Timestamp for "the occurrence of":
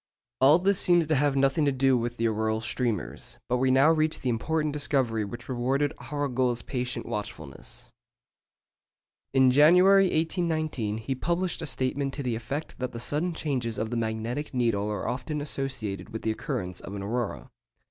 16.23-16.95